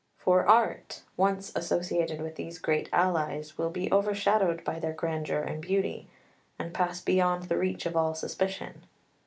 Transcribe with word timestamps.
For 0.17 0.47
art, 0.47 1.03
once 1.15 1.51
associated 1.55 2.21
with 2.21 2.35
these 2.35 2.57
great 2.57 2.89
allies, 2.91 3.55
will 3.59 3.69
be 3.69 3.91
overshadowed 3.91 4.63
by 4.63 4.79
their 4.79 4.93
grandeur 4.93 5.41
and 5.41 5.61
beauty, 5.61 6.07
and 6.57 6.73
pass 6.73 6.99
beyond 7.01 7.43
the 7.49 7.57
reach 7.59 7.85
of 7.85 7.95
all 7.95 8.15
suspicion. 8.15 8.85